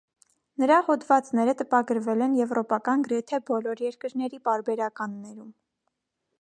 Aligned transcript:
Նրա 0.61 0.77
հոդվածները 0.87 1.53
տպագրվել 1.59 2.25
են 2.27 2.33
եվրոպական 2.39 3.05
գրեթե 3.09 3.41
բոլոր 3.53 3.87
երկրների 3.89 4.43
պարբերականներում։ 4.49 5.49